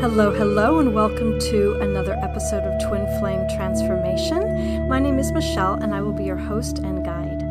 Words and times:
Hello, 0.00 0.30
hello, 0.30 0.78
and 0.78 0.94
welcome 0.94 1.40
to 1.40 1.74
another 1.80 2.12
episode 2.22 2.62
of 2.62 2.88
Twin 2.88 3.04
Flame 3.18 3.48
Transformation. 3.48 4.88
My 4.88 5.00
name 5.00 5.18
is 5.18 5.32
Michele, 5.32 5.74
and 5.74 5.92
I 5.92 6.00
will 6.00 6.12
be 6.12 6.22
your 6.22 6.36
host 6.36 6.78
and 6.78 7.04
guide. 7.04 7.42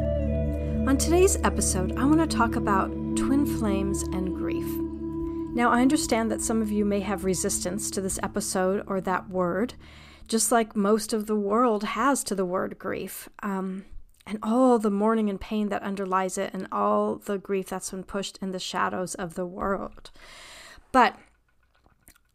On 0.87 0.96
today's 0.97 1.36
episode, 1.44 1.97
I 1.97 2.05
want 2.05 2.22
to 2.22 2.37
talk 2.37 2.55
about 2.55 2.87
twin 3.18 3.46
flames 3.46 4.04
and 4.04 4.33
grief. 4.33 4.65
Now, 5.54 5.72
I 5.72 5.81
understand 5.81 6.31
that 6.31 6.41
some 6.41 6.62
of 6.62 6.72
you 6.72 6.86
may 6.86 7.01
have 7.01 7.26
resistance 7.26 7.91
to 7.91 7.99
this 7.99 8.18
episode 8.23 8.82
or 8.87 9.01
that 9.01 9.29
word, 9.29 9.73
just 10.29 10.50
like 10.50 10.73
most 10.73 11.12
of 11.12 11.26
the 11.26 11.36
world 11.36 11.83
has 11.83 12.23
to 12.23 12.33
the 12.33 12.45
word 12.45 12.79
grief. 12.79 13.27
Um, 13.44 13.83
and 14.26 14.40
all 14.41 14.79
the 14.79 14.90
mourning 14.90 15.29
and 15.29 15.40
pain 15.40 15.68
that 15.68 15.83
underlies 15.83 16.38
it, 16.38 16.54
and 16.54 16.70
all 16.72 17.18
the 17.18 17.38
grief 17.38 17.68
that's 17.68 17.91
been 17.91 18.04
pushed 18.04 18.40
in 18.41 18.52
the 18.52 18.58
shadows 18.59 19.16
of 19.16 19.36
the 19.36 19.45
world. 19.45 20.12
But 20.94 21.18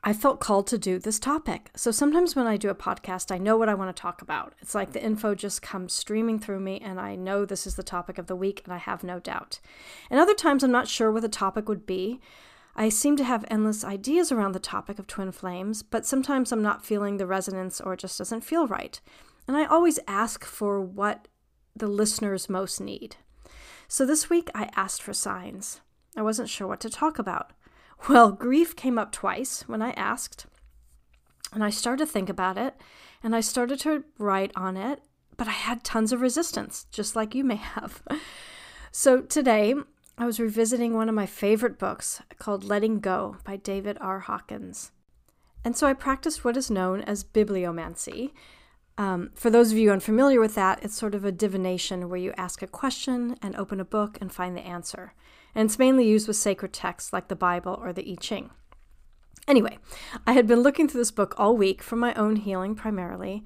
I 0.05 0.13
felt 0.13 0.41
called 0.41 0.67
to 0.69 0.79
do 0.79 0.99
this 0.99 1.21
topic. 1.21 1.71
So 1.77 1.93
sometimes 1.93 2.35
when 2.35 2.47
I 2.47 2.57
do 2.57 2.71
a 2.71 2.75
podcast, 2.75 3.33
I 3.33 3.39
know 3.39 3.57
what 3.57 3.69
I 3.69 3.75
want 3.75 3.95
to 3.95 4.01
talk 4.01 4.21
about. 4.21 4.55
It's 4.61 4.75
like 4.75 4.93
the 4.93 5.03
info 5.03 5.37
just 5.37 5.63
comes 5.63 5.93
streaming 5.93 6.41
through 6.41 6.59
me, 6.59 6.81
and 6.81 7.01
I 7.01 7.15
know 7.15 7.45
this 7.45 7.67
is 7.69 7.77
the 7.77 7.85
topic 7.85 8.19
of 8.19 8.27
the 8.27 8.35
week, 8.35 8.63
and 8.65 8.73
I 8.73 8.79
have 8.79 9.05
no 9.05 9.21
doubt. 9.21 9.61
And 10.11 10.19
other 10.19 10.35
times, 10.35 10.65
I'm 10.65 10.73
not 10.73 10.89
sure 10.89 11.13
what 11.13 11.23
the 11.23 11.29
topic 11.29 11.69
would 11.69 11.87
be. 11.87 12.21
I 12.75 12.89
seem 12.89 13.17
to 13.19 13.25
have 13.25 13.45
endless 13.49 13.85
ideas 13.85 14.33
around 14.33 14.53
the 14.53 14.59
topic 14.59 14.99
of 14.99 15.07
twin 15.07 15.31
flames, 15.31 15.83
but 15.83 16.07
sometimes 16.07 16.51
I'm 16.51 16.63
not 16.63 16.85
feeling 16.85 17.19
the 17.19 17.27
resonance 17.27 17.81
or 17.81 17.93
it 17.93 18.01
just 18.01 18.19
doesn't 18.19 18.41
feel 18.41 18.67
right. 18.67 18.99
And 19.47 19.57
I 19.57 19.67
always 19.67 19.99
ask 20.09 20.45
for 20.45 20.81
what 20.81 21.29
the 21.77 21.87
listeners 21.87 22.49
most 22.49 22.81
need. 22.81 23.17
So 23.89 24.07
this 24.07 24.31
week 24.31 24.49
I 24.55 24.71
asked 24.75 25.03
for 25.03 25.13
signs. 25.13 25.81
I 26.17 26.23
wasn't 26.23 26.49
sure 26.49 26.67
what 26.67 26.81
to 26.81 26.91
talk 26.91 27.19
about. 27.19 27.53
Well, 28.09 28.33
grief 28.33 28.75
came 28.75 28.99
up 28.99 29.13
twice 29.13 29.63
when 29.69 29.81
I 29.81 29.93
asked, 29.93 30.47
and 31.53 31.63
I 31.63 31.71
started 31.71 32.07
to 32.07 32.13
think 32.13 32.29
about 32.29 32.59
it, 32.59 32.75
and 33.23 33.35
I 33.35 33.41
started 33.41 33.79
to 33.81 34.05
write 34.19 34.51
on 34.57 34.77
it, 34.77 35.01
but 35.37 35.47
I 35.47 35.53
had 35.53 35.85
tons 35.85 36.13
of 36.13 36.21
resistance, 36.21 36.87
just 36.91 37.15
like 37.15 37.35
you 37.35 37.45
may 37.45 37.57
have. 37.57 38.03
So 38.95 39.23
today 39.23 39.75
I 40.19 40.27
was 40.27 40.39
revisiting 40.39 40.93
one 40.93 41.09
of 41.09 41.15
my 41.15 41.25
favorite 41.25 41.79
books 41.79 42.21
called 42.39 42.63
Letting 42.63 43.01
Go 43.01 43.39
by 43.43 43.57
David 43.57 43.97
R. 44.03 44.21
Hawkins. 44.21 44.93
And 45.65 45.75
so 45.75 45.87
I 45.87 45.95
practiced 45.95 46.45
what 46.45 46.59
is 46.59 46.71
known 46.71 47.01
as 47.01 47.25
bibliomancy, 47.25 48.33
um, 48.99 49.31
for 49.35 49.51
those 49.51 49.73
of 49.73 49.79
you 49.79 49.91
unfamiliar 49.91 50.41
with 50.41 50.55
that, 50.55 50.83
it's 50.83 50.97
sort 50.97 51.15
of 51.15 51.25
a 51.25 51.33
divination 51.33 52.09
where 52.09 52.19
you 52.19 52.33
ask 52.37 52.63
a 52.63 52.67
question 52.67 53.37
and 53.41 53.57
open 53.57 53.81
a 53.81 53.85
book 53.85 54.19
and 54.21 54.33
find 54.33 54.57
the 54.57 54.67
answer. 54.67 55.15
And 55.55 55.67
it's 55.67 55.79
mainly 55.79 56.07
used 56.07 56.29
with 56.29 56.37
sacred 56.37 56.73
texts 56.73 57.13
like 57.13 57.29
the 57.29 57.37
Bible 57.37 57.79
or 57.83 57.93
the 57.93 58.11
I 58.11 58.15
Ching. 58.17 58.51
Anyway, 59.49 59.79
I 60.27 60.33
had 60.33 60.47
been 60.47 60.61
looking 60.61 60.89
through 60.89 61.01
this 61.01 61.11
book 61.11 61.35
all 61.37 61.57
week 61.57 61.83
for 61.83 61.97
my 61.97 62.15
own 62.15 62.37
healing 62.37 62.75
primarily, 62.75 63.45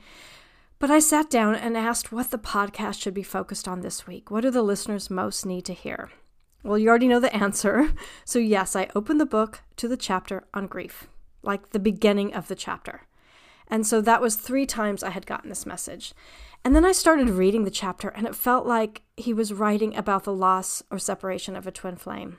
but 0.79 0.91
I 0.91 0.99
sat 0.99 1.31
down 1.31 1.55
and 1.55 1.77
asked 1.77 2.13
what 2.13 2.31
the 2.31 2.39
podcast 2.39 3.01
should 3.01 3.15
be 3.15 3.23
focused 3.23 3.67
on 3.67 3.81
this 3.81 4.07
week. 4.07 4.31
What 4.31 4.43
do 4.43 4.51
the 4.51 4.63
listeners 4.63 5.09
most 5.09 5.47
need 5.47 5.65
to 5.65 5.73
hear? 5.73 6.11
Well, 6.63 6.79
you 6.79 6.89
already 6.89 7.09
know 7.09 7.21
the 7.21 7.35
answer. 7.35 7.93
So, 8.25 8.41
yes, 8.41 8.75
I 8.75 8.91
opened 8.95 9.21
the 9.21 9.27
book 9.27 9.63
to 9.77 9.87
the 9.87 9.97
chapter 9.97 10.45
on 10.53 10.67
grief, 10.67 11.07
like 11.43 11.71
the 11.71 11.79
beginning 11.79 12.35
of 12.35 12.49
the 12.49 12.57
chapter. 12.57 13.03
And 13.69 13.87
so 13.87 14.01
that 14.01 14.21
was 14.21 14.37
three 14.37 14.67
times 14.67 15.03
I 15.03 15.11
had 15.11 15.27
gotten 15.27 15.49
this 15.49 15.67
message. 15.67 16.15
And 16.65 16.75
then 16.75 16.85
I 16.85 16.93
started 16.93 17.31
reading 17.31 17.65
the 17.65 17.71
chapter, 17.71 18.09
and 18.09 18.27
it 18.27 18.35
felt 18.35 18.67
like 18.67 19.03
he 19.17 19.33
was 19.33 19.53
writing 19.53 19.97
about 19.97 20.25
the 20.25 20.33
loss 20.33 20.83
or 20.91 20.99
separation 20.99 21.57
of 21.57 21.67
a 21.67 21.73
twin 21.73 21.97
flame, 21.97 22.39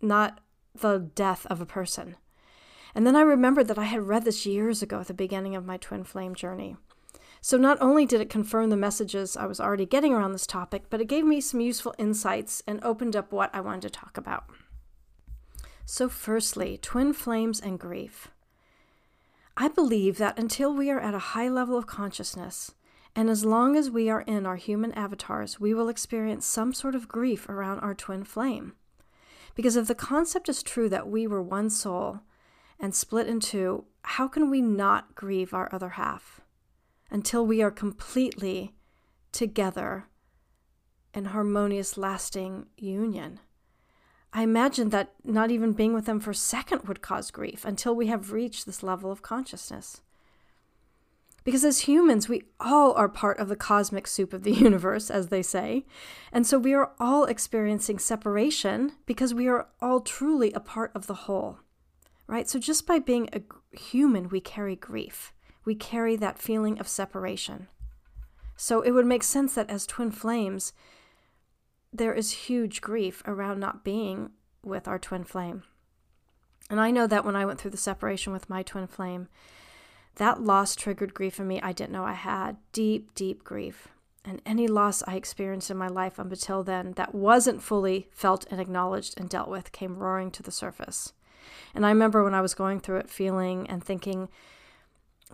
not 0.00 0.40
the 0.74 1.10
death 1.14 1.46
of 1.46 1.60
a 1.60 1.66
person. 1.66 2.16
And 2.94 3.06
then 3.06 3.16
I 3.16 3.20
remembered 3.20 3.68
that 3.68 3.78
I 3.78 3.84
had 3.84 4.02
read 4.02 4.24
this 4.24 4.46
years 4.46 4.82
ago 4.82 5.00
at 5.00 5.06
the 5.06 5.14
beginning 5.14 5.54
of 5.54 5.64
my 5.64 5.76
twin 5.76 6.04
flame 6.04 6.34
journey. 6.34 6.76
So 7.40 7.56
not 7.56 7.80
only 7.80 8.04
did 8.06 8.20
it 8.20 8.30
confirm 8.30 8.70
the 8.70 8.76
messages 8.76 9.36
I 9.36 9.46
was 9.46 9.60
already 9.60 9.86
getting 9.86 10.12
around 10.12 10.32
this 10.32 10.46
topic, 10.46 10.84
but 10.90 11.00
it 11.00 11.06
gave 11.06 11.24
me 11.24 11.40
some 11.40 11.60
useful 11.60 11.94
insights 11.98 12.62
and 12.66 12.82
opened 12.82 13.14
up 13.14 13.30
what 13.30 13.54
I 13.54 13.60
wanted 13.60 13.82
to 13.82 13.90
talk 13.90 14.16
about. 14.16 14.44
So, 15.84 16.08
firstly, 16.08 16.76
twin 16.76 17.12
flames 17.12 17.60
and 17.60 17.78
grief. 17.78 18.28
I 19.60 19.66
believe 19.66 20.18
that 20.18 20.38
until 20.38 20.72
we 20.72 20.88
are 20.88 21.00
at 21.00 21.14
a 21.14 21.30
high 21.34 21.48
level 21.48 21.76
of 21.76 21.88
consciousness, 21.88 22.76
and 23.16 23.28
as 23.28 23.44
long 23.44 23.74
as 23.74 23.90
we 23.90 24.08
are 24.08 24.20
in 24.20 24.46
our 24.46 24.54
human 24.54 24.92
avatars, 24.92 25.58
we 25.58 25.74
will 25.74 25.88
experience 25.88 26.46
some 26.46 26.72
sort 26.72 26.94
of 26.94 27.08
grief 27.08 27.48
around 27.48 27.80
our 27.80 27.92
twin 27.92 28.22
flame. 28.22 28.74
Because 29.56 29.74
if 29.74 29.88
the 29.88 29.96
concept 29.96 30.48
is 30.48 30.62
true 30.62 30.88
that 30.90 31.08
we 31.08 31.26
were 31.26 31.42
one 31.42 31.70
soul 31.70 32.20
and 32.78 32.94
split 32.94 33.26
in 33.26 33.40
two, 33.40 33.86
how 34.02 34.28
can 34.28 34.48
we 34.48 34.62
not 34.62 35.16
grieve 35.16 35.52
our 35.52 35.68
other 35.74 35.90
half 35.90 36.40
until 37.10 37.44
we 37.44 37.60
are 37.60 37.72
completely 37.72 38.76
together 39.32 40.04
in 41.12 41.24
harmonious, 41.24 41.98
lasting 41.98 42.66
union? 42.76 43.40
I 44.32 44.42
imagine 44.42 44.90
that 44.90 45.14
not 45.24 45.50
even 45.50 45.72
being 45.72 45.94
with 45.94 46.04
them 46.04 46.20
for 46.20 46.32
a 46.32 46.34
second 46.34 46.82
would 46.84 47.00
cause 47.00 47.30
grief 47.30 47.64
until 47.64 47.94
we 47.94 48.08
have 48.08 48.32
reached 48.32 48.66
this 48.66 48.82
level 48.82 49.10
of 49.10 49.22
consciousness. 49.22 50.02
Because 51.44 51.64
as 51.64 51.80
humans, 51.80 52.28
we 52.28 52.42
all 52.60 52.92
are 52.92 53.08
part 53.08 53.38
of 53.38 53.48
the 53.48 53.56
cosmic 53.56 54.06
soup 54.06 54.34
of 54.34 54.42
the 54.42 54.52
universe, 54.68 55.10
as 55.10 55.28
they 55.28 55.42
say. 55.42 55.86
And 56.30 56.46
so 56.46 56.58
we 56.58 56.74
are 56.74 56.92
all 57.00 57.24
experiencing 57.24 57.98
separation 57.98 58.92
because 59.06 59.32
we 59.32 59.48
are 59.48 59.68
all 59.80 60.00
truly 60.00 60.52
a 60.52 60.60
part 60.60 60.92
of 60.94 61.06
the 61.06 61.14
whole, 61.14 61.60
right? 62.26 62.48
So 62.48 62.58
just 62.58 62.86
by 62.86 62.98
being 62.98 63.30
a 63.32 63.40
human, 63.74 64.28
we 64.28 64.40
carry 64.42 64.76
grief. 64.76 65.32
We 65.64 65.74
carry 65.74 66.16
that 66.16 66.38
feeling 66.38 66.78
of 66.78 66.86
separation. 66.86 67.68
So 68.56 68.82
it 68.82 68.90
would 68.90 69.06
make 69.06 69.22
sense 69.22 69.54
that 69.54 69.70
as 69.70 69.86
twin 69.86 70.10
flames, 70.10 70.74
there 71.92 72.14
is 72.14 72.30
huge 72.30 72.80
grief 72.80 73.22
around 73.26 73.60
not 73.60 73.84
being 73.84 74.30
with 74.62 74.86
our 74.86 74.98
twin 74.98 75.24
flame. 75.24 75.62
And 76.70 76.80
I 76.80 76.90
know 76.90 77.06
that 77.06 77.24
when 77.24 77.36
I 77.36 77.46
went 77.46 77.60
through 77.60 77.70
the 77.70 77.76
separation 77.76 78.32
with 78.32 78.50
my 78.50 78.62
twin 78.62 78.86
flame, 78.86 79.28
that 80.16 80.42
loss 80.42 80.76
triggered 80.76 81.14
grief 81.14 81.40
in 81.40 81.46
me 81.46 81.60
I 81.62 81.72
didn't 81.72 81.92
know 81.92 82.04
I 82.04 82.12
had 82.12 82.56
deep, 82.72 83.14
deep 83.14 83.44
grief. 83.44 83.88
And 84.24 84.42
any 84.44 84.66
loss 84.66 85.02
I 85.06 85.14
experienced 85.16 85.70
in 85.70 85.76
my 85.76 85.88
life 85.88 86.20
up 86.20 86.30
until 86.30 86.62
then 86.62 86.92
that 86.96 87.14
wasn't 87.14 87.62
fully 87.62 88.08
felt 88.10 88.44
and 88.50 88.60
acknowledged 88.60 89.18
and 89.18 89.28
dealt 89.28 89.48
with 89.48 89.72
came 89.72 89.96
roaring 89.96 90.30
to 90.32 90.42
the 90.42 90.50
surface. 90.50 91.14
And 91.74 91.86
I 91.86 91.90
remember 91.90 92.22
when 92.22 92.34
I 92.34 92.42
was 92.42 92.54
going 92.54 92.80
through 92.80 92.98
it 92.98 93.08
feeling 93.08 93.66
and 93.70 93.82
thinking 93.82 94.28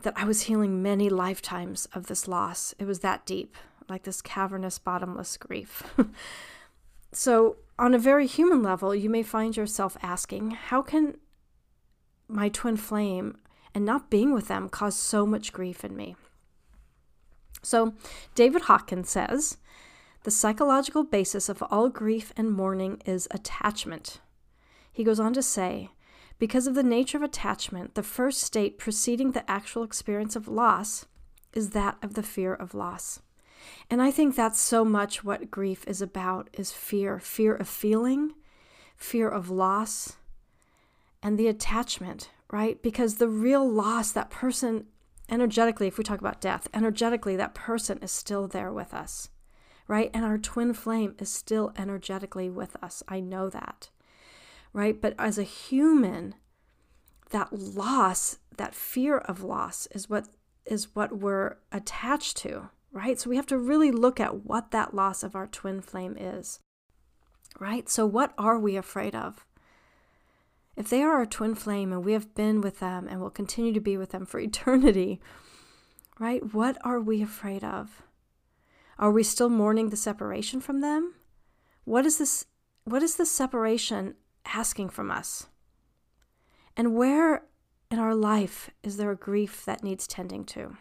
that 0.03 0.15
I 0.17 0.25
was 0.25 0.43
healing 0.43 0.83
many 0.83 1.09
lifetimes 1.09 1.87
of 1.95 2.07
this 2.07 2.29
loss. 2.29 2.75
It 2.79 2.85
was 2.85 3.01
that 3.01 3.27
deep 3.27 3.57
like 3.89 4.05
this 4.05 4.23
cavernous, 4.23 4.79
bottomless 4.79 5.37
grief. 5.37 5.83
so, 7.13 7.57
on 7.79 7.95
a 7.95 7.99
very 7.99 8.27
human 8.27 8.63
level, 8.63 8.95
you 8.95 9.11
may 9.11 9.23
find 9.23 9.57
yourself 9.57 9.97
asking, 10.03 10.53
How 10.53 10.83
can 10.83 11.17
my 12.29 12.49
twin 12.49 12.77
flame 12.77 13.39
and 13.75 13.85
not 13.85 14.11
being 14.11 14.33
with 14.33 14.49
them 14.49 14.69
cause 14.69 14.97
so 14.97 15.27
much 15.27 15.53
grief 15.53 15.85
in 15.85 15.97
me? 15.97 16.17
So, 17.63 17.95
David 18.35 18.63
Hawkins 18.63 19.11
says, 19.11 19.59
the 20.25 20.31
psychological 20.31 21.05
basis 21.05 21.51
of 21.51 21.63
all 21.71 21.91
grief 21.91 22.33
and 22.35 22.51
mourning 22.51 23.03
is 23.05 23.29
attachment. 23.31 24.21
He 24.91 25.05
goes 25.05 25.21
on 25.21 25.35
to 25.35 25.43
say, 25.43 25.91
because 26.39 26.67
of 26.67 26.75
the 26.75 26.83
nature 26.83 27.19
of 27.19 27.23
attachment, 27.23 27.95
the 27.95 28.03
first 28.03 28.41
state 28.41 28.79
preceding 28.79 29.33
the 29.33 29.49
actual 29.51 29.83
experience 29.83 30.35
of 30.35 30.49
loss 30.49 31.05
is 31.53 31.71
that 31.71 31.99
of 32.03 32.15
the 32.15 32.23
fear 32.23 32.55
of 32.55 32.73
loss. 32.73 33.21
And 33.91 34.01
I 34.03 34.11
think 34.11 34.35
that's 34.35 34.61
so 34.61 34.85
much 34.85 35.25
what 35.25 35.51
grief 35.51 35.85
is 35.87 36.01
about 36.01 36.49
is 36.53 36.73
fear, 36.73 37.19
fear 37.19 37.55
of 37.55 37.69
feeling, 37.69 38.33
fear 38.97 39.29
of 39.29 39.51
loss, 39.51 40.17
and 41.23 41.39
the 41.39 41.49
attachment, 41.49 42.31
right? 42.51 42.83
Because 42.83 43.17
the 43.17 43.29
real 43.29 43.69
loss, 43.69 44.13
that 44.13 44.31
person 44.31 44.87
energetically, 45.29 45.87
if 45.87 45.99
we 45.99 46.05
talk 46.05 46.21
about 46.21 46.41
death, 46.41 46.69
energetically, 46.75 47.37
that 47.37 47.55
person 47.55 47.99
is 48.03 48.11
still 48.11 48.47
there 48.47 48.73
with 48.73 48.93
us, 48.93 49.31
right? 49.89 50.11
And 50.13 50.25
our 50.25 50.39
twin 50.39 50.75
flame 50.75 51.15
is 51.19 51.31
still 51.31 51.73
energetically 51.77 52.51
with 52.51 52.77
us. 52.83 53.03
I 53.09 53.21
know 53.21 53.49
that, 53.49 53.91
right? 54.73 55.01
But 55.01 55.15
as 55.19 55.39
a 55.39 55.45
human, 55.45 56.35
that 57.31 57.53
loss, 57.53 58.39
that 58.57 58.75
fear 58.75 59.19
of 59.19 59.43
loss 59.43 59.89
is 59.93 60.09
what 60.09 60.29
is 60.67 60.95
what 60.95 61.19
we're 61.19 61.57
attached 61.73 62.39
to, 62.39 62.71
right? 62.95 63.19
So 63.19 63.29
we 63.29 63.37
have 63.37 63.47
to 63.49 63.59
really 63.59 63.91
look 63.91 64.21
at 64.21 64.47
what 64.47 64.71
that 64.71 64.95
loss 64.95 65.23
of 65.23 65.35
our 65.35 65.49
twin 65.49 65.83
flame 65.83 66.17
is, 66.19 66.61
right? 67.59 67.89
So, 67.91 68.07
what 68.07 68.33
are 68.39 68.59
we 68.59 68.77
afraid 68.77 69.15
of? 69.15 69.45
If 70.77 70.89
they 70.89 71.03
are 71.03 71.15
our 71.15 71.27
twin 71.27 71.55
flame 71.55 71.93
and 71.93 72.05
we 72.05 72.13
have 72.13 72.35
been 72.35 72.61
with 72.61 72.79
them 72.79 73.07
and 73.09 73.21
will 73.21 73.31
continue 73.31 73.73
to 73.73 73.81
be 73.81 73.97
with 73.97 74.11
them 74.11 74.25
for 74.25 74.39
eternity, 74.41 75.21
right? 76.19 76.55
What 76.55 76.79
are 76.83 77.01
we 77.01 77.21
afraid 77.21 77.65
of? 77.65 78.03
Are 78.99 79.11
we 79.11 79.25
still 79.25 79.49
mourning 79.49 79.91
the 79.91 79.97
separation 79.97 80.61
from 80.61 80.81
them? 80.81 81.15
What 81.85 82.07
is 82.07 82.19
this 82.19 82.47
what 82.85 83.03
is 83.03 83.17
this 83.17 83.31
separation 83.31 84.15
asking 84.47 84.91
from 84.91 85.11
us? 85.11 85.49
And 86.77 86.95
where 86.95 87.45
in 87.91 87.99
our 87.99 88.15
life 88.15 88.71
is 88.83 88.99
there 88.99 89.11
a 89.11 89.17
grief 89.17 89.65
that 89.65 89.83
needs 89.83 90.07
tending 90.07 90.45
to? 90.47 90.77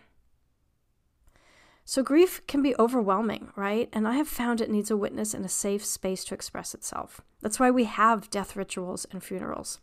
So, 1.85 2.01
grief 2.01 2.45
can 2.47 2.61
be 2.61 2.75
overwhelming, 2.79 3.49
right? 3.55 3.89
And 3.91 4.07
I 4.07 4.13
have 4.13 4.27
found 4.27 4.61
it 4.61 4.69
needs 4.69 4.89
a 4.89 4.97
witness 4.97 5.33
and 5.33 5.45
a 5.45 5.49
safe 5.49 5.83
space 5.83 6.23
to 6.25 6.33
express 6.33 6.73
itself. 6.73 7.21
That's 7.41 7.59
why 7.59 7.71
we 7.71 7.83
have 7.83 8.29
death 8.29 8.55
rituals 8.55 9.05
and 9.11 9.21
funerals. 9.21 9.79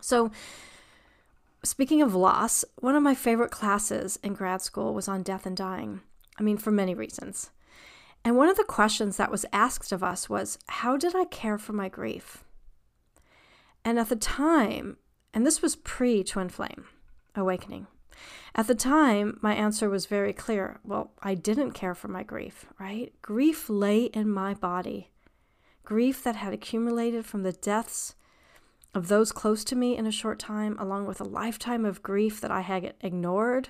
So, 0.00 0.32
speaking 1.62 2.02
of 2.02 2.14
loss, 2.14 2.64
one 2.80 2.96
of 2.96 3.02
my 3.02 3.14
favorite 3.14 3.52
classes 3.52 4.18
in 4.22 4.34
grad 4.34 4.62
school 4.62 4.94
was 4.94 5.06
on 5.06 5.22
death 5.22 5.46
and 5.46 5.56
dying. 5.56 6.00
I 6.38 6.42
mean, 6.42 6.58
for 6.58 6.70
many 6.70 6.94
reasons. 6.94 7.50
And 8.24 8.36
one 8.36 8.48
of 8.48 8.56
the 8.56 8.64
questions 8.64 9.16
that 9.16 9.30
was 9.30 9.46
asked 9.52 9.92
of 9.92 10.02
us 10.02 10.28
was 10.28 10.58
How 10.66 10.96
did 10.96 11.14
I 11.14 11.24
care 11.26 11.58
for 11.58 11.72
my 11.72 11.88
grief? 11.88 12.42
And 13.84 14.00
at 14.00 14.08
the 14.08 14.16
time, 14.16 14.96
and 15.32 15.46
this 15.46 15.62
was 15.62 15.76
pre 15.76 16.24
Twin 16.24 16.48
Flame 16.48 16.86
awakening, 17.36 17.86
at 18.54 18.66
the 18.66 18.74
time, 18.74 19.38
my 19.42 19.54
answer 19.54 19.90
was 19.90 20.06
very 20.06 20.32
clear. 20.32 20.80
Well, 20.82 21.12
I 21.22 21.34
didn't 21.34 21.72
care 21.72 21.94
for 21.94 22.08
my 22.08 22.22
grief, 22.22 22.66
right? 22.78 23.12
Grief 23.20 23.68
lay 23.68 24.04
in 24.04 24.30
my 24.30 24.54
body. 24.54 25.10
Grief 25.84 26.24
that 26.24 26.36
had 26.36 26.52
accumulated 26.52 27.26
from 27.26 27.42
the 27.42 27.52
deaths 27.52 28.14
of 28.94 29.08
those 29.08 29.30
close 29.30 29.62
to 29.64 29.76
me 29.76 29.96
in 29.96 30.06
a 30.06 30.10
short 30.10 30.38
time, 30.38 30.76
along 30.78 31.04
with 31.06 31.20
a 31.20 31.24
lifetime 31.24 31.84
of 31.84 32.02
grief 32.02 32.40
that 32.40 32.50
I 32.50 32.62
had 32.62 32.94
ignored, 33.02 33.68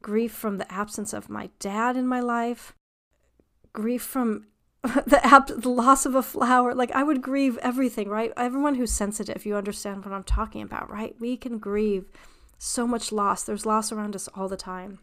grief 0.00 0.32
from 0.32 0.58
the 0.58 0.72
absence 0.72 1.12
of 1.12 1.28
my 1.28 1.50
dad 1.58 1.96
in 1.96 2.06
my 2.06 2.20
life, 2.20 2.72
grief 3.72 4.02
from 4.02 4.46
the, 4.82 5.20
ab- 5.24 5.60
the 5.60 5.68
loss 5.68 6.06
of 6.06 6.14
a 6.14 6.22
flower. 6.22 6.72
Like, 6.72 6.92
I 6.92 7.02
would 7.02 7.20
grieve 7.20 7.58
everything, 7.58 8.08
right? 8.08 8.32
Everyone 8.36 8.76
who's 8.76 8.92
sensitive, 8.92 9.44
you 9.44 9.56
understand 9.56 10.04
what 10.04 10.14
I'm 10.14 10.22
talking 10.22 10.62
about, 10.62 10.88
right? 10.88 11.16
We 11.18 11.36
can 11.36 11.58
grieve 11.58 12.08
so 12.60 12.86
much 12.86 13.10
loss. 13.10 13.42
There's 13.42 13.66
loss 13.66 13.90
around 13.90 14.14
us 14.14 14.28
all 14.34 14.48
the 14.48 14.56
time. 14.56 15.00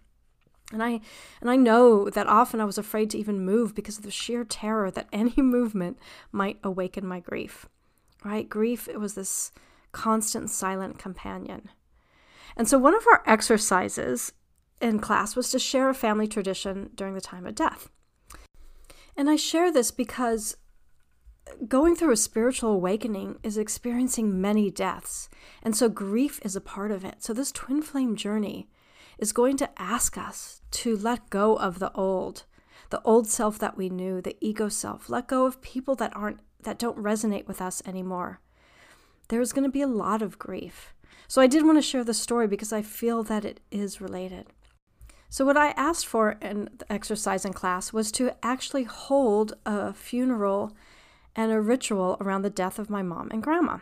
And 0.71 0.83
I 0.83 1.01
and 1.41 1.49
I 1.49 1.55
know 1.55 2.09
that 2.09 2.27
often 2.27 2.61
I 2.61 2.65
was 2.65 2.77
afraid 2.77 3.09
to 3.11 3.17
even 3.17 3.43
move 3.43 3.73
because 3.73 3.97
of 3.97 4.03
the 4.03 4.11
sheer 4.11 4.43
terror 4.43 4.91
that 4.91 5.07
any 5.13 5.41
movement 5.41 5.97
might 6.31 6.59
awaken 6.63 7.05
my 7.05 7.19
grief. 7.19 7.67
Right? 8.23 8.47
Grief 8.47 8.87
it 8.87 8.99
was 8.99 9.15
this 9.15 9.51
constant 9.91 10.49
silent 10.49 10.99
companion. 10.99 11.69
And 12.55 12.67
so 12.67 12.77
one 12.77 12.95
of 12.95 13.05
our 13.11 13.23
exercises 13.25 14.33
in 14.81 14.99
class 14.99 15.35
was 15.35 15.49
to 15.51 15.59
share 15.59 15.89
a 15.89 15.93
family 15.95 16.27
tradition 16.27 16.91
during 16.95 17.15
the 17.15 17.21
time 17.21 17.47
of 17.47 17.55
death. 17.55 17.89
And 19.15 19.29
I 19.29 19.35
share 19.35 19.71
this 19.71 19.89
because 19.89 20.57
going 21.67 21.95
through 21.95 22.11
a 22.11 22.17
spiritual 22.17 22.71
awakening 22.71 23.39
is 23.43 23.57
experiencing 23.57 24.39
many 24.41 24.69
deaths. 24.69 25.29
And 25.63 25.75
so 25.75 25.89
grief 25.89 26.39
is 26.43 26.55
a 26.55 26.61
part 26.61 26.91
of 26.91 27.03
it. 27.03 27.23
So 27.23 27.33
this 27.33 27.51
twin 27.51 27.81
flame 27.81 28.15
journey 28.15 28.69
is 29.17 29.31
going 29.31 29.57
to 29.57 29.69
ask 29.77 30.17
us 30.17 30.61
to 30.71 30.95
let 30.95 31.29
go 31.29 31.55
of 31.55 31.79
the 31.79 31.91
old, 31.93 32.43
the 32.89 33.01
old 33.01 33.27
self 33.27 33.57
that 33.59 33.77
we 33.77 33.89
knew, 33.89 34.21
the 34.21 34.37
ego 34.41 34.69
self, 34.69 35.09
let 35.09 35.27
go 35.27 35.45
of 35.45 35.61
people 35.61 35.95
that 35.95 36.15
aren't 36.15 36.39
that 36.63 36.79
don't 36.79 36.97
resonate 36.97 37.47
with 37.47 37.61
us 37.61 37.81
anymore. 37.85 38.41
There's 39.29 39.53
going 39.53 39.63
to 39.63 39.71
be 39.71 39.81
a 39.81 39.87
lot 39.87 40.21
of 40.21 40.39
grief. 40.39 40.93
So 41.27 41.41
I 41.41 41.47
did 41.47 41.65
want 41.65 41.77
to 41.77 41.81
share 41.81 42.03
the 42.03 42.13
story 42.13 42.47
because 42.47 42.73
I 42.73 42.81
feel 42.81 43.23
that 43.23 43.45
it 43.45 43.59
is 43.71 44.01
related. 44.01 44.47
So, 45.29 45.43
what 45.43 45.57
I 45.57 45.69
asked 45.71 46.07
for 46.07 46.37
in 46.41 46.69
the 46.77 46.91
exercise 46.91 47.43
in 47.43 47.51
class 47.51 47.91
was 47.91 48.11
to 48.13 48.33
actually 48.43 48.83
hold 48.83 49.53
a 49.65 49.93
funeral 49.93 50.75
and 51.37 51.51
a 51.51 51.61
ritual 51.61 52.17
around 52.19 52.41
the 52.41 52.49
death 52.49 52.79
of 52.79 52.89
my 52.89 53.03
mom 53.03 53.29
and 53.31 53.43
grandma. 53.43 53.77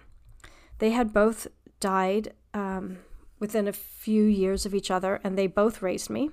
They 0.79 0.91
had 0.91 1.13
both 1.13 1.47
died 1.79 2.33
um, 2.53 2.99
within 3.39 3.67
a 3.67 3.73
few 3.73 4.23
years 4.25 4.65
of 4.65 4.75
each 4.75 4.91
other, 4.91 5.21
and 5.23 5.37
they 5.37 5.47
both 5.47 5.81
raised 5.81 6.09
me. 6.09 6.31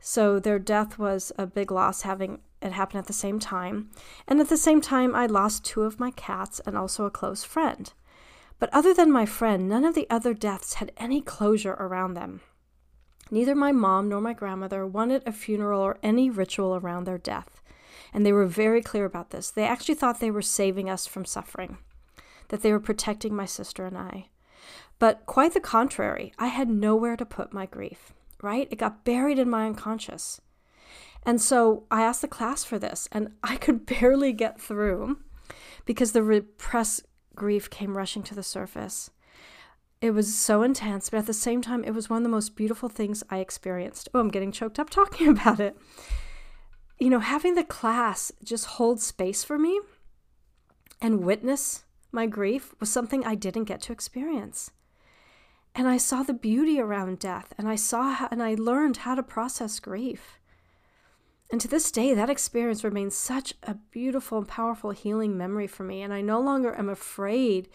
So 0.00 0.40
their 0.40 0.58
death 0.58 0.98
was 0.98 1.30
a 1.38 1.46
big 1.46 1.70
loss, 1.70 2.02
having 2.02 2.40
it 2.60 2.72
happen 2.72 2.98
at 2.98 3.06
the 3.06 3.12
same 3.12 3.38
time. 3.38 3.90
And 4.26 4.40
at 4.40 4.48
the 4.48 4.56
same 4.56 4.80
time, 4.80 5.14
I 5.14 5.26
lost 5.26 5.64
two 5.64 5.82
of 5.82 6.00
my 6.00 6.10
cats 6.10 6.60
and 6.66 6.76
also 6.76 7.04
a 7.04 7.10
close 7.10 7.44
friend. 7.44 7.92
But 8.58 8.70
other 8.72 8.92
than 8.92 9.10
my 9.10 9.24
friend, 9.24 9.68
none 9.68 9.84
of 9.84 9.94
the 9.94 10.06
other 10.10 10.34
deaths 10.34 10.74
had 10.74 10.92
any 10.96 11.20
closure 11.22 11.72
around 11.74 12.14
them. 12.14 12.40
Neither 13.30 13.54
my 13.54 13.72
mom 13.72 14.08
nor 14.08 14.20
my 14.20 14.32
grandmother 14.32 14.86
wanted 14.86 15.22
a 15.24 15.32
funeral 15.32 15.80
or 15.80 15.98
any 16.02 16.28
ritual 16.28 16.74
around 16.74 17.04
their 17.04 17.18
death. 17.18 17.59
And 18.12 18.26
they 18.26 18.32
were 18.32 18.46
very 18.46 18.82
clear 18.82 19.04
about 19.04 19.30
this. 19.30 19.50
They 19.50 19.64
actually 19.64 19.94
thought 19.94 20.20
they 20.20 20.30
were 20.30 20.42
saving 20.42 20.90
us 20.90 21.06
from 21.06 21.24
suffering, 21.24 21.78
that 22.48 22.62
they 22.62 22.72
were 22.72 22.80
protecting 22.80 23.34
my 23.34 23.46
sister 23.46 23.86
and 23.86 23.96
I. 23.96 24.28
But 24.98 25.24
quite 25.26 25.54
the 25.54 25.60
contrary, 25.60 26.32
I 26.38 26.48
had 26.48 26.68
nowhere 26.68 27.16
to 27.16 27.24
put 27.24 27.52
my 27.52 27.66
grief, 27.66 28.12
right? 28.42 28.68
It 28.70 28.76
got 28.76 29.04
buried 29.04 29.38
in 29.38 29.48
my 29.48 29.66
unconscious. 29.66 30.40
And 31.24 31.40
so 31.40 31.84
I 31.90 32.02
asked 32.02 32.22
the 32.22 32.28
class 32.28 32.64
for 32.64 32.78
this, 32.78 33.08
and 33.12 33.32
I 33.42 33.56
could 33.56 33.86
barely 33.86 34.32
get 34.32 34.60
through 34.60 35.18
because 35.86 36.12
the 36.12 36.22
repressed 36.22 37.06
grief 37.34 37.70
came 37.70 37.96
rushing 37.96 38.22
to 38.24 38.34
the 38.34 38.42
surface. 38.42 39.10
It 40.00 40.10
was 40.12 40.34
so 40.34 40.62
intense, 40.62 41.10
but 41.10 41.18
at 41.18 41.26
the 41.26 41.34
same 41.34 41.60
time, 41.62 41.84
it 41.84 41.92
was 41.92 42.08
one 42.08 42.18
of 42.18 42.22
the 42.22 42.30
most 42.30 42.56
beautiful 42.56 42.88
things 42.88 43.22
I 43.30 43.38
experienced. 43.38 44.08
Oh, 44.14 44.20
I'm 44.20 44.28
getting 44.28 44.52
choked 44.52 44.78
up 44.78 44.90
talking 44.90 45.28
about 45.36 45.60
it 45.60 45.76
you 47.00 47.08
know, 47.08 47.20
having 47.20 47.54
the 47.54 47.64
class 47.64 48.30
just 48.44 48.66
hold 48.66 49.00
space 49.00 49.42
for 49.42 49.58
me 49.58 49.80
and 51.00 51.24
witness 51.24 51.84
my 52.12 52.26
grief 52.26 52.74
was 52.78 52.90
something 52.90 53.24
I 53.24 53.34
didn't 53.34 53.64
get 53.64 53.80
to 53.82 53.92
experience. 53.92 54.70
And 55.74 55.88
I 55.88 55.96
saw 55.96 56.22
the 56.22 56.34
beauty 56.34 56.78
around 56.78 57.18
death 57.18 57.54
and 57.56 57.66
I 57.66 57.76
saw 57.76 58.12
how, 58.12 58.28
and 58.30 58.42
I 58.42 58.54
learned 58.54 58.98
how 58.98 59.14
to 59.14 59.22
process 59.22 59.80
grief. 59.80 60.38
And 61.50 61.60
to 61.60 61.68
this 61.68 61.90
day, 61.90 62.14
that 62.14 62.30
experience 62.30 62.84
remains 62.84 63.16
such 63.16 63.54
a 63.62 63.74
beautiful 63.90 64.38
and 64.38 64.46
powerful 64.46 64.90
healing 64.90 65.36
memory 65.36 65.66
for 65.66 65.82
me. 65.82 66.02
And 66.02 66.12
I 66.12 66.20
no 66.20 66.40
longer 66.40 66.76
am 66.78 66.88
afraid 66.88 67.68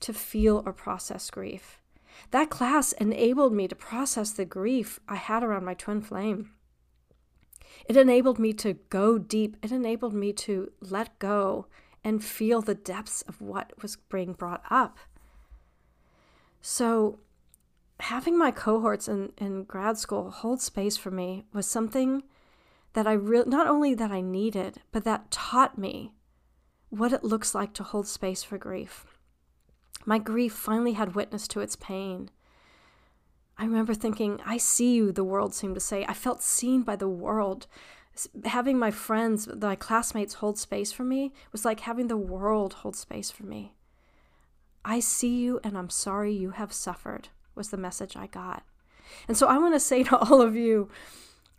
to 0.00 0.12
feel 0.12 0.62
or 0.64 0.72
process 0.72 1.30
grief. 1.30 1.80
That 2.30 2.50
class 2.50 2.92
enabled 2.92 3.52
me 3.52 3.68
to 3.68 3.76
process 3.76 4.30
the 4.30 4.44
grief 4.44 4.98
I 5.08 5.16
had 5.16 5.44
around 5.44 5.64
my 5.64 5.74
twin 5.74 6.00
flame. 6.00 6.55
It 7.84 7.96
enabled 7.96 8.38
me 8.38 8.52
to 8.54 8.74
go 8.90 9.18
deep. 9.18 9.56
It 9.62 9.70
enabled 9.70 10.14
me 10.14 10.32
to 10.32 10.70
let 10.80 11.18
go 11.18 11.66
and 12.02 12.24
feel 12.24 12.62
the 12.62 12.74
depths 12.74 13.22
of 13.22 13.40
what 13.40 13.72
was 13.82 13.96
being 13.96 14.32
brought 14.32 14.62
up. 14.70 14.98
So, 16.60 17.18
having 18.00 18.38
my 18.38 18.50
cohorts 18.50 19.08
in, 19.08 19.32
in 19.38 19.64
grad 19.64 19.98
school 19.98 20.30
hold 20.30 20.60
space 20.60 20.96
for 20.96 21.10
me 21.10 21.44
was 21.52 21.66
something 21.66 22.22
that 22.92 23.06
I 23.06 23.12
really, 23.12 23.48
not 23.48 23.66
only 23.66 23.94
that 23.94 24.10
I 24.10 24.20
needed, 24.20 24.80
but 24.90 25.04
that 25.04 25.30
taught 25.30 25.76
me 25.76 26.12
what 26.88 27.12
it 27.12 27.24
looks 27.24 27.54
like 27.54 27.72
to 27.74 27.82
hold 27.82 28.06
space 28.06 28.42
for 28.42 28.56
grief. 28.56 29.04
My 30.04 30.18
grief 30.18 30.52
finally 30.52 30.92
had 30.92 31.14
witness 31.14 31.48
to 31.48 31.60
its 31.60 31.76
pain. 31.76 32.30
I 33.58 33.64
remember 33.64 33.94
thinking, 33.94 34.40
I 34.44 34.58
see 34.58 34.94
you, 34.94 35.12
the 35.12 35.24
world 35.24 35.54
seemed 35.54 35.74
to 35.74 35.80
say. 35.80 36.04
I 36.06 36.14
felt 36.14 36.42
seen 36.42 36.82
by 36.82 36.96
the 36.96 37.08
world. 37.08 37.66
Having 38.44 38.78
my 38.78 38.90
friends, 38.90 39.48
my 39.48 39.76
classmates 39.76 40.34
hold 40.34 40.58
space 40.58 40.92
for 40.92 41.04
me 41.04 41.32
was 41.52 41.64
like 41.64 41.80
having 41.80 42.08
the 42.08 42.16
world 42.16 42.74
hold 42.74 42.96
space 42.96 43.30
for 43.30 43.44
me. 43.44 43.72
I 44.84 45.00
see 45.00 45.38
you 45.38 45.58
and 45.64 45.76
I'm 45.76 45.90
sorry 45.90 46.32
you 46.32 46.50
have 46.50 46.72
suffered, 46.72 47.28
was 47.54 47.70
the 47.70 47.76
message 47.76 48.16
I 48.16 48.26
got. 48.26 48.62
And 49.26 49.36
so 49.36 49.46
I 49.46 49.58
want 49.58 49.74
to 49.74 49.80
say 49.80 50.02
to 50.04 50.16
all 50.16 50.40
of 50.40 50.54
you, 50.54 50.90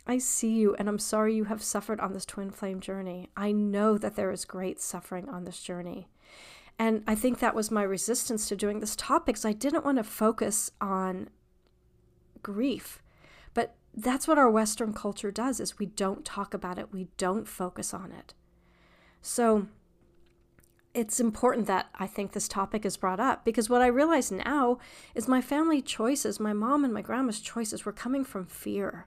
I 0.06 0.18
see 0.18 0.52
you 0.52 0.74
and 0.76 0.88
I'm 0.88 0.98
sorry 0.98 1.34
you 1.34 1.44
have 1.44 1.62
suffered 1.62 2.00
on 2.00 2.12
this 2.12 2.24
twin 2.24 2.50
flame 2.50 2.80
journey. 2.80 3.28
I 3.36 3.52
know 3.52 3.98
that 3.98 4.16
there 4.16 4.30
is 4.30 4.44
great 4.44 4.80
suffering 4.80 5.28
on 5.28 5.44
this 5.44 5.60
journey. 5.62 6.08
And 6.78 7.02
I 7.08 7.16
think 7.16 7.40
that 7.40 7.56
was 7.56 7.72
my 7.72 7.82
resistance 7.82 8.48
to 8.48 8.56
doing 8.56 8.78
this 8.78 8.94
topic 8.94 9.34
because 9.34 9.44
I 9.44 9.52
didn't 9.52 9.84
want 9.84 9.98
to 9.98 10.04
focus 10.04 10.70
on 10.80 11.28
grief. 12.42 13.02
But 13.54 13.74
that's 13.94 14.28
what 14.28 14.38
our 14.38 14.50
Western 14.50 14.92
culture 14.92 15.30
does 15.30 15.60
is 15.60 15.78
we 15.78 15.86
don't 15.86 16.24
talk 16.24 16.54
about 16.54 16.78
it. 16.78 16.92
We 16.92 17.08
don't 17.16 17.48
focus 17.48 17.92
on 17.92 18.12
it. 18.12 18.34
So 19.20 19.66
it's 20.94 21.20
important 21.20 21.66
that 21.66 21.88
I 21.94 22.06
think 22.06 22.32
this 22.32 22.48
topic 22.48 22.84
is 22.84 22.96
brought 22.96 23.20
up 23.20 23.44
because 23.44 23.68
what 23.68 23.82
I 23.82 23.86
realize 23.86 24.32
now 24.32 24.78
is 25.14 25.28
my 25.28 25.40
family 25.40 25.82
choices, 25.82 26.40
my 26.40 26.52
mom 26.52 26.84
and 26.84 26.92
my 26.92 27.02
grandma's 27.02 27.40
choices 27.40 27.84
were 27.84 27.92
coming 27.92 28.24
from 28.24 28.46
fear, 28.46 29.06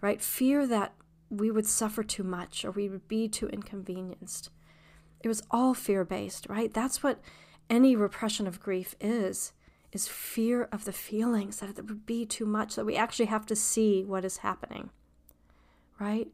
right? 0.00 0.20
Fear 0.20 0.66
that 0.66 0.94
we 1.30 1.50
would 1.50 1.66
suffer 1.66 2.02
too 2.02 2.22
much 2.22 2.64
or 2.64 2.70
we 2.70 2.88
would 2.88 3.08
be 3.08 3.28
too 3.28 3.48
inconvenienced. 3.48 4.50
It 5.22 5.28
was 5.28 5.42
all 5.50 5.74
fear 5.74 6.04
based, 6.04 6.46
right? 6.48 6.72
That's 6.72 7.02
what 7.02 7.20
any 7.70 7.96
repression 7.96 8.46
of 8.46 8.60
grief 8.60 8.94
is 9.00 9.52
is 9.92 10.08
fear 10.08 10.64
of 10.72 10.84
the 10.84 10.92
feelings 10.92 11.60
that 11.60 11.70
it 11.70 11.86
would 11.86 12.06
be 12.06 12.24
too 12.24 12.46
much, 12.46 12.74
that 12.74 12.86
we 12.86 12.96
actually 12.96 13.26
have 13.26 13.46
to 13.46 13.56
see 13.56 14.02
what 14.02 14.24
is 14.24 14.38
happening, 14.38 14.90
right? 16.00 16.28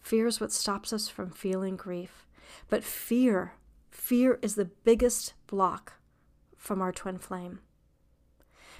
Fear 0.00 0.26
is 0.26 0.40
what 0.40 0.52
stops 0.52 0.92
us 0.92 1.08
from 1.08 1.30
feeling 1.30 1.76
grief. 1.76 2.26
But 2.68 2.84
fear, 2.84 3.54
fear 3.90 4.38
is 4.42 4.54
the 4.54 4.66
biggest 4.66 5.34
block 5.46 5.94
from 6.56 6.82
our 6.82 6.92
twin 6.92 7.18
flame. 7.18 7.60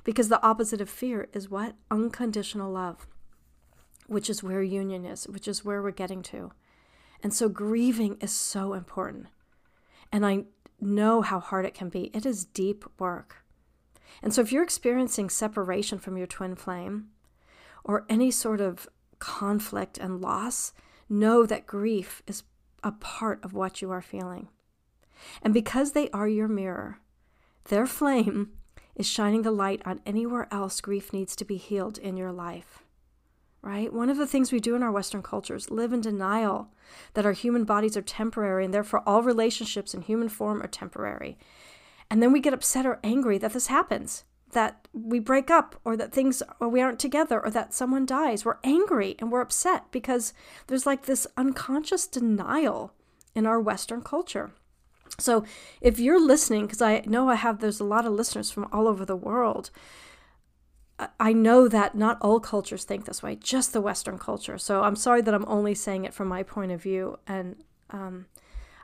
Because 0.03 0.29
the 0.29 0.43
opposite 0.43 0.81
of 0.81 0.91
fear 0.91 1.29
is 1.33 1.49
what? 1.49 1.77
Unconditional 1.91 2.73
love, 2.73 3.07
which 4.07 4.29
is 4.29 4.43
where 4.43 4.63
union 4.63 5.05
is, 5.05 5.27
which 5.29 5.49
is 5.49 5.65
where 5.65 5.81
we're 5.81 5.93
getting 5.93 6.23
to. 6.25 6.53
And 7.23 7.33
so 7.33 7.49
grieving 7.49 8.19
is 8.21 8.33
so 8.33 8.75
important. 8.75 9.29
And 10.13 10.27
I 10.27 10.45
know 10.79 11.23
how 11.23 11.41
hard 11.41 11.65
it 11.65 11.75
can 11.75 11.89
be. 11.89 12.11
It 12.13 12.27
is 12.27 12.45
deep 12.45 12.85
work. 12.99 13.44
And 14.23 14.33
so 14.33 14.41
if 14.41 14.53
you're 14.53 14.63
experiencing 14.63 15.31
separation 15.31 15.99
from 15.99 16.17
your 16.17 16.27
twin 16.27 16.55
flame 16.55 17.09
or 17.85 18.07
any 18.09 18.31
sort 18.31 18.61
of 18.61 18.89
conflict 19.19 19.99
and 19.99 20.21
loss, 20.21 20.73
know 21.09 21.47
that 21.47 21.67
grief 21.67 22.23
is 22.27 22.43
a 22.83 22.93
part 22.93 23.43
of 23.43 23.53
what 23.53 23.83
you 23.83 23.91
are 23.91 24.03
feeling. 24.03 24.49
And 25.43 25.55
because 25.55 25.93
they 25.93 26.11
are 26.11 26.29
your 26.29 26.49
mirror, 26.49 26.99
their 27.65 27.87
flame 27.87 28.53
is 28.95 29.07
shining 29.07 29.43
the 29.43 29.51
light 29.51 29.83
on 29.85 30.01
anywhere 30.07 30.47
else 30.51 30.81
grief 30.81 31.13
needs 31.13 31.35
to 31.37 31.45
be 31.45 31.57
healed 31.57 31.99
in 31.99 32.17
your 32.17 32.33
life. 32.33 32.83
Right? 33.63 33.93
One 33.93 34.11
of 34.11 34.19
the 34.19 34.27
things 34.27 34.53
we 34.53 34.61
do 34.61 34.77
in 34.77 34.83
our 34.83 34.93
Western 34.93 35.23
cultures 35.23 35.71
live 35.71 35.95
in 35.95 36.03
denial 36.03 36.69
that 37.15 37.25
our 37.25 37.33
human 37.33 37.65
bodies 37.65 37.97
are 37.97 38.03
temporary 38.03 38.63
and 38.63 38.75
therefore 38.75 39.03
all 39.07 39.23
relationships 39.23 39.95
in 39.95 40.03
human 40.03 40.29
form 40.29 40.63
are 40.63 40.69
temporary. 40.69 41.39
And 42.11 42.23
then 42.23 42.33
we 42.33 42.41
get 42.41 42.55
upset 42.55 42.87
or 42.87 43.01
angry 43.03 43.39
that 43.39 43.53
this 43.53 43.69
happens, 43.69 44.25
that 44.53 44.89
we 44.93 45.19
break 45.19 45.51
up 45.51 45.81
or 45.85 45.97
that 45.97 46.13
things 46.13 46.43
or 46.61 46.69
we 46.69 46.81
aren't 46.81 47.01
together 47.01 47.41
or 47.43 47.51
that 47.51 47.75
someone 47.75 48.07
dies. 48.07 48.45
We're 48.45 48.59
angry 48.63 49.17
and 49.19 49.33
we're 49.33 49.41
upset 49.41 49.91
because 49.91 50.33
there's 50.67 50.87
like 50.87 51.07
this 51.07 51.27
unconscious 51.37 52.07
denial 52.07 52.93
in 53.35 53.47
our 53.47 53.61
Western 53.61 54.03
culture. 54.03 54.53
So 55.19 55.45
if 55.81 55.99
you're 55.99 56.21
listening, 56.21 56.63
because 56.63 56.83
I 56.83 57.03
know 57.07 57.29
I 57.29 57.37
have, 57.37 57.61
there's 57.61 57.81
a 57.81 57.85
lot 57.85 58.07
of 58.07 58.13
listeners 58.13 58.51
from 58.51 58.69
all 58.73 58.89
over 58.89 59.05
the 59.05 59.17
world. 59.17 59.71
I 61.19 61.33
know 61.33 61.67
that 61.69 61.97
not 61.97 62.19
all 62.21 62.39
cultures 62.41 62.85
think 62.85 63.05
this 63.05 63.23
way, 63.23 63.37
just 63.37 63.73
the 63.73 63.81
Western 63.81 64.19
culture. 64.19 64.59
So 64.59 64.83
I'm 64.83 64.97
sorry 64.97 65.23
that 65.23 65.35
I'm 65.35 65.45
only 65.49 65.75
saying 65.75 66.05
it 66.05 66.15
from 66.15 66.29
my 66.29 66.43
point 66.43 66.73
of 66.73 66.83
view. 66.83 67.19
And 67.27 67.57
um, 67.91 68.27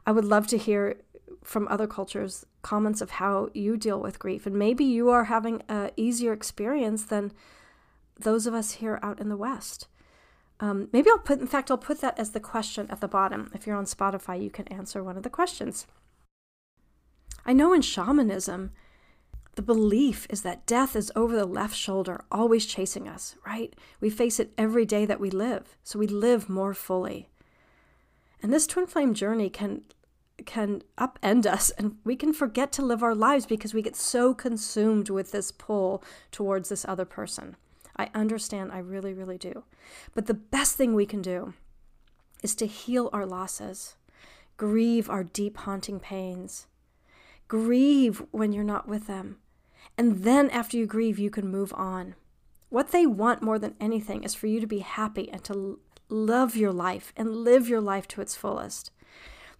I 0.06 0.12
would 0.12 0.24
love 0.24 0.46
to 0.48 0.58
hear 0.58 0.96
from 1.42 1.66
other 1.68 1.86
cultures 1.86 2.46
comments 2.62 3.00
of 3.00 3.12
how 3.12 3.48
you 3.54 3.76
deal 3.76 4.00
with 4.00 4.18
grief. 4.18 4.46
And 4.46 4.56
maybe 4.56 4.84
you 4.84 5.08
are 5.10 5.24
having 5.24 5.62
an 5.68 5.90
easier 5.96 6.32
experience 6.32 7.04
than 7.04 7.32
those 8.18 8.46
of 8.46 8.54
us 8.54 8.72
here 8.72 8.98
out 9.02 9.20
in 9.20 9.28
the 9.28 9.36
West. 9.36 9.86
Um, 10.60 10.88
maybe 10.92 11.08
I'll 11.08 11.18
put, 11.18 11.40
in 11.40 11.46
fact, 11.46 11.70
I'll 11.70 11.78
put 11.78 12.02
that 12.02 12.18
as 12.18 12.32
the 12.32 12.40
question 12.40 12.86
at 12.90 13.00
the 13.00 13.08
bottom. 13.08 13.50
If 13.54 13.66
you're 13.66 13.76
on 13.76 13.86
Spotify, 13.86 14.42
you 14.42 14.50
can 14.50 14.68
answer 14.68 15.02
one 15.02 15.16
of 15.16 15.22
the 15.22 15.30
questions. 15.30 15.86
I 17.46 17.54
know 17.54 17.72
in 17.72 17.80
shamanism, 17.80 18.72
the 19.54 19.62
belief 19.62 20.26
is 20.28 20.42
that 20.42 20.66
death 20.66 20.94
is 20.94 21.10
over 21.16 21.34
the 21.34 21.46
left 21.46 21.74
shoulder, 21.74 22.24
always 22.30 22.66
chasing 22.66 23.08
us, 23.08 23.36
right? 23.46 23.74
We 24.00 24.10
face 24.10 24.38
it 24.38 24.52
every 24.58 24.84
day 24.84 25.06
that 25.06 25.20
we 25.20 25.30
live, 25.30 25.76
so 25.82 25.98
we 25.98 26.06
live 26.06 26.48
more 26.50 26.74
fully. 26.74 27.30
And 28.42 28.52
this 28.52 28.66
twin 28.66 28.86
flame 28.86 29.14
journey 29.14 29.50
can 29.50 29.82
can 30.46 30.82
upend 30.98 31.46
us 31.46 31.70
and 31.70 31.96
we 32.04 32.16
can 32.16 32.32
forget 32.32 32.72
to 32.72 32.82
live 32.82 33.02
our 33.02 33.14
lives 33.14 33.46
because 33.46 33.74
we 33.74 33.82
get 33.82 33.96
so 33.96 34.34
consumed 34.34 35.10
with 35.10 35.32
this 35.32 35.52
pull 35.52 36.02
towards 36.30 36.68
this 36.68 36.84
other 36.86 37.04
person. 37.04 37.56
I 37.96 38.10
understand, 38.14 38.72
I 38.72 38.78
really, 38.78 39.12
really 39.12 39.38
do. 39.38 39.64
But 40.14 40.26
the 40.26 40.34
best 40.34 40.76
thing 40.76 40.94
we 40.94 41.06
can 41.06 41.22
do 41.22 41.54
is 42.42 42.54
to 42.56 42.66
heal 42.66 43.10
our 43.12 43.26
losses, 43.26 43.96
grieve 44.56 45.10
our 45.10 45.24
deep 45.24 45.58
haunting 45.58 46.00
pains, 46.00 46.66
Grieve 47.50 48.22
when 48.30 48.52
you're 48.52 48.62
not 48.62 48.86
with 48.86 49.08
them. 49.08 49.38
And 49.98 50.18
then 50.22 50.50
after 50.50 50.76
you 50.76 50.86
grieve, 50.86 51.18
you 51.18 51.30
can 51.30 51.48
move 51.48 51.72
on. 51.74 52.14
What 52.68 52.92
they 52.92 53.06
want 53.06 53.42
more 53.42 53.58
than 53.58 53.74
anything 53.80 54.22
is 54.22 54.36
for 54.36 54.46
you 54.46 54.60
to 54.60 54.68
be 54.68 54.78
happy 54.78 55.28
and 55.28 55.42
to 55.42 55.80
love 56.08 56.54
your 56.54 56.72
life 56.72 57.12
and 57.16 57.38
live 57.38 57.68
your 57.68 57.80
life 57.80 58.06
to 58.06 58.20
its 58.20 58.36
fullest. 58.36 58.92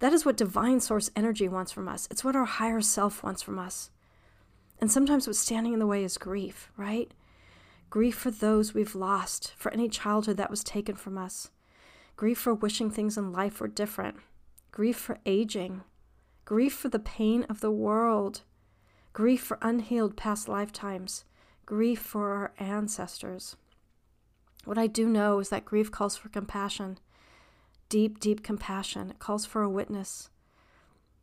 That 0.01 0.13
is 0.13 0.25
what 0.25 0.37
divine 0.37 0.81
source 0.81 1.11
energy 1.15 1.49
wants 1.49 1.73
from 1.73 1.89
us. 1.89 2.09
It's 2.11 2.25
what 2.25 2.37
our 2.37 2.45
higher 2.45 2.81
self 2.81 3.23
wants 3.23 3.43
from 3.43 3.59
us. 3.59 3.91
And 4.81 4.91
sometimes 4.91 5.27
what's 5.27 5.39
standing 5.39 5.73
in 5.73 5.79
the 5.79 5.87
way 5.87 6.03
is 6.05 6.19
grief, 6.19 6.71
right? 6.77 7.13
Grief 7.91 8.17
for 8.17 8.31
those 8.31 8.75
we've 8.75 8.95
lost, 8.95 9.55
for 9.57 9.73
any 9.73 9.89
childhood 9.89 10.37
that 10.39 10.51
was 10.51 10.65
taken 10.65 10.97
from 10.97 11.17
us. 11.19 11.51
Grief 12.17 12.39
for 12.39 12.55
wishing 12.55 12.91
things 12.91 13.17
in 13.17 13.33
life 13.33 13.61
were 13.61 13.69
different. 13.69 14.17
Grief 14.73 14.97
for 14.97 15.19
aging 15.25 15.83
grief 16.51 16.75
for 16.75 16.89
the 16.89 16.99
pain 16.99 17.45
of 17.45 17.61
the 17.61 17.71
world, 17.71 18.41
grief 19.13 19.41
for 19.41 19.57
unhealed 19.63 20.17
past 20.17 20.49
lifetimes, 20.49 21.25
grief 21.65 22.01
for 22.01 22.33
our 22.33 22.53
ancestors. 22.59 23.57
What 24.65 24.77
I 24.77 24.89
do 24.89 25.09
know 25.09 25.39
is 25.39 25.51
that 25.51 25.65
grief 25.65 25.93
calls 25.93 26.17
for 26.17 26.29
compassion, 26.29 26.99
deep, 27.91 28.19
deep 28.19 28.43
compassion. 28.43 29.11
It 29.11 29.19
calls 29.19 29.45
for 29.45 29.61
a 29.63 29.69
witness. 29.69 30.31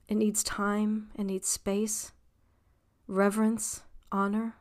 It 0.08 0.16
needs 0.16 0.44
time, 0.44 1.10
it 1.18 1.24
needs 1.24 1.48
space, 1.48 2.12
reverence, 3.08 3.82
honor. 4.12 4.58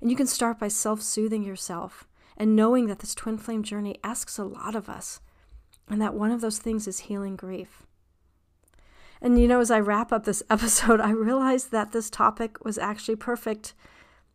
And 0.00 0.10
you 0.10 0.16
can 0.16 0.28
start 0.28 0.60
by 0.60 0.68
self 0.68 1.02
soothing 1.02 1.42
yourself 1.42 2.06
and 2.36 2.56
knowing 2.56 2.86
that 2.86 3.00
this 3.00 3.14
twin 3.14 3.38
flame 3.38 3.62
journey 3.62 3.98
asks 4.02 4.38
a 4.38 4.44
lot 4.44 4.74
of 4.74 4.88
us, 4.88 5.20
and 5.88 6.00
that 6.00 6.14
one 6.14 6.30
of 6.30 6.40
those 6.40 6.58
things 6.58 6.86
is 6.88 7.00
healing 7.00 7.36
grief. 7.36 7.82
And 9.20 9.38
you 9.38 9.46
know, 9.46 9.60
as 9.60 9.70
I 9.70 9.80
wrap 9.80 10.12
up 10.12 10.24
this 10.24 10.42
episode, 10.50 11.00
I 11.00 11.10
realized 11.10 11.70
that 11.70 11.92
this 11.92 12.10
topic 12.10 12.64
was 12.64 12.78
actually 12.78 13.16
perfect 13.16 13.74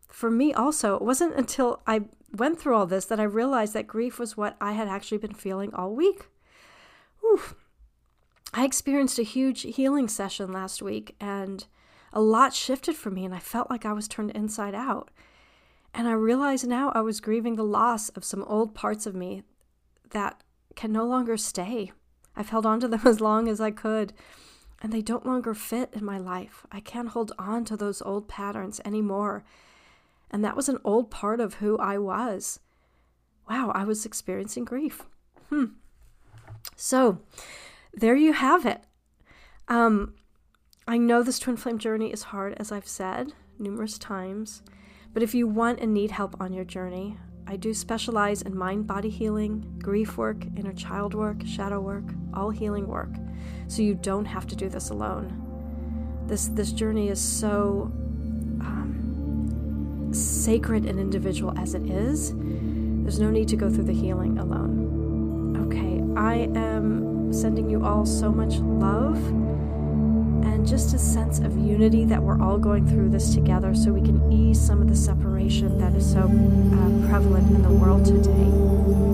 for 0.08 0.30
me 0.30 0.52
also. 0.54 0.94
It 0.96 1.02
wasn't 1.02 1.36
until 1.36 1.82
I 1.86 2.02
went 2.32 2.60
through 2.60 2.76
all 2.76 2.86
this 2.86 3.04
that 3.06 3.20
I 3.20 3.24
realized 3.24 3.74
that 3.74 3.86
grief 3.86 4.18
was 4.18 4.36
what 4.36 4.56
I 4.60 4.72
had 4.72 4.88
actually 4.88 5.18
been 5.18 5.34
feeling 5.34 5.74
all 5.74 5.94
week. 5.94 6.28
Oof. 7.24 7.54
I 8.54 8.64
experienced 8.64 9.18
a 9.18 9.24
huge 9.24 9.62
healing 9.62 10.08
session 10.08 10.52
last 10.52 10.82
week 10.82 11.14
and 11.20 11.66
a 12.12 12.20
lot 12.20 12.54
shifted 12.54 12.96
for 12.96 13.10
me, 13.10 13.24
and 13.24 13.34
I 13.34 13.38
felt 13.38 13.70
like 13.70 13.84
I 13.84 13.92
was 13.92 14.08
turned 14.08 14.30
inside 14.30 14.74
out. 14.74 15.10
And 15.92 16.08
I 16.08 16.12
realized 16.12 16.66
now 16.66 16.90
I 16.94 17.02
was 17.02 17.20
grieving 17.20 17.56
the 17.56 17.64
loss 17.64 18.08
of 18.10 18.24
some 18.24 18.42
old 18.44 18.74
parts 18.74 19.06
of 19.06 19.14
me 19.14 19.42
that 20.10 20.42
can 20.74 20.92
no 20.92 21.04
longer 21.04 21.36
stay. 21.36 21.92
I've 22.34 22.48
held 22.48 22.64
on 22.64 22.80
to 22.80 22.88
them 22.88 23.02
as 23.04 23.20
long 23.20 23.48
as 23.48 23.60
I 23.60 23.70
could 23.70 24.12
and 24.80 24.92
they 24.92 25.02
don't 25.02 25.26
longer 25.26 25.54
fit 25.54 25.90
in 25.92 26.04
my 26.04 26.18
life. 26.18 26.64
I 26.70 26.80
can't 26.80 27.08
hold 27.08 27.32
on 27.38 27.64
to 27.66 27.76
those 27.76 28.00
old 28.02 28.28
patterns 28.28 28.80
anymore. 28.84 29.44
And 30.30 30.44
that 30.44 30.56
was 30.56 30.68
an 30.68 30.78
old 30.84 31.10
part 31.10 31.40
of 31.40 31.54
who 31.54 31.76
I 31.78 31.98
was. 31.98 32.60
Wow, 33.48 33.72
I 33.74 33.84
was 33.84 34.06
experiencing 34.06 34.64
grief. 34.64 35.02
Hmm. 35.48 35.64
So, 36.80 37.18
there 37.92 38.14
you 38.14 38.32
have 38.32 38.64
it. 38.64 38.84
Um, 39.66 40.14
I 40.86 40.96
know 40.96 41.24
this 41.24 41.40
twin 41.40 41.56
flame 41.56 41.78
journey 41.78 42.12
is 42.12 42.22
hard, 42.22 42.54
as 42.56 42.70
I've 42.70 42.86
said 42.86 43.32
numerous 43.58 43.98
times, 43.98 44.62
but 45.12 45.20
if 45.20 45.34
you 45.34 45.48
want 45.48 45.80
and 45.80 45.92
need 45.92 46.12
help 46.12 46.40
on 46.40 46.52
your 46.52 46.64
journey, 46.64 47.16
I 47.48 47.56
do 47.56 47.74
specialize 47.74 48.42
in 48.42 48.56
mind 48.56 48.86
body 48.86 49.10
healing, 49.10 49.80
grief 49.82 50.16
work, 50.16 50.36
inner 50.56 50.72
child 50.72 51.14
work, 51.14 51.44
shadow 51.44 51.80
work, 51.80 52.04
all 52.32 52.50
healing 52.50 52.86
work. 52.86 53.10
So 53.66 53.82
you 53.82 53.96
don't 53.96 54.26
have 54.26 54.46
to 54.46 54.54
do 54.54 54.68
this 54.68 54.90
alone. 54.90 56.24
This, 56.28 56.46
this 56.46 56.70
journey 56.70 57.08
is 57.08 57.20
so 57.20 57.90
um, 58.60 60.10
sacred 60.12 60.86
and 60.86 61.00
individual 61.00 61.58
as 61.58 61.74
it 61.74 61.90
is. 61.90 62.32
There's 62.36 63.18
no 63.18 63.30
need 63.30 63.48
to 63.48 63.56
go 63.56 63.68
through 63.68 63.84
the 63.84 63.92
healing 63.92 64.38
alone. 64.38 64.97
I 66.18 66.50
am 66.56 67.32
sending 67.32 67.70
you 67.70 67.84
all 67.84 68.04
so 68.04 68.32
much 68.32 68.56
love 68.56 69.16
and 70.44 70.66
just 70.66 70.92
a 70.92 70.98
sense 70.98 71.38
of 71.38 71.56
unity 71.56 72.04
that 72.06 72.20
we're 72.20 72.42
all 72.42 72.58
going 72.58 72.88
through 72.88 73.10
this 73.10 73.32
together 73.32 73.72
so 73.72 73.92
we 73.92 74.00
can 74.00 74.32
ease 74.32 74.60
some 74.60 74.82
of 74.82 74.88
the 74.88 74.96
separation 74.96 75.78
that 75.78 75.94
is 75.94 76.10
so 76.10 76.22
uh, 76.22 77.08
prevalent 77.08 77.54
in 77.54 77.62
the 77.62 77.70
world 77.70 78.04
today. 78.04 79.07